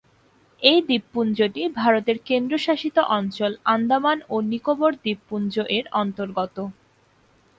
[0.61, 6.55] এই দ্বীপপুঞ্জটি ভারতের কেন্দ্রশাসিত অঞ্চল আন্দামান ও নিকোবর দ্বীপপুঞ্জ এর অন্তর্গত।